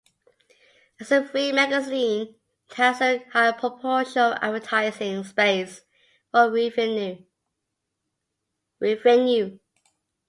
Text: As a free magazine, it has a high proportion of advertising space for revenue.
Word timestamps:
As 0.99 1.11
a 1.11 1.23
free 1.23 1.51
magazine, 1.51 2.33
it 2.71 2.75
has 2.77 2.99
a 3.01 3.19
high 3.33 3.51
proportion 3.51 4.19
of 4.23 4.39
advertising 4.41 5.23
space 5.23 5.81
for 6.31 6.49
revenue. 6.51 7.23